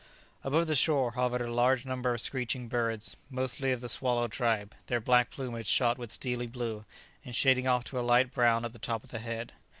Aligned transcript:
Above 0.43 0.65
the 0.65 0.73
shore 0.73 1.11
hovered 1.11 1.41
a 1.41 1.53
large 1.53 1.85
number 1.85 2.11
of 2.11 2.19
screeching 2.19 2.67
birds, 2.67 3.15
mostly 3.29 3.71
of 3.71 3.81
the 3.81 3.87
swallow 3.87 4.27
tribe, 4.27 4.73
their 4.87 4.99
black 4.99 5.29
plumage 5.29 5.67
shot 5.67 5.99
with 5.99 6.09
steelly 6.09 6.47
blue, 6.51 6.85
and 7.23 7.35
shading 7.35 7.67
off 7.67 7.83
to 7.83 7.99
a 7.99 8.01
light 8.01 8.33
brown 8.33 8.65
at 8.65 8.73
the 8.73 8.79
top 8.79 9.03
of 9.03 9.11
the 9.11 9.19
head. 9.19 9.53